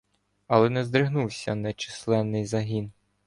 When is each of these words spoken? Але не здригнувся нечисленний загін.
Але 0.47 0.69
не 0.69 0.83
здригнувся 0.85 1.55
нечисленний 1.55 2.45
загін. 2.45 2.91